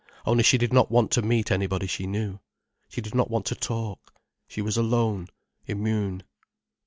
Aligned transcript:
Only 0.25 0.41
she 0.41 0.57
did 0.57 0.73
not 0.73 0.89
want 0.89 1.11
to 1.11 1.21
meet 1.21 1.51
anybody 1.51 1.85
she 1.85 2.07
knew. 2.07 2.39
She 2.89 3.01
did 3.01 3.13
not 3.13 3.29
want 3.29 3.45
to 3.45 3.53
talk. 3.55 4.11
She 4.47 4.59
was 4.59 4.75
alone, 4.75 5.27
immune. 5.67 6.23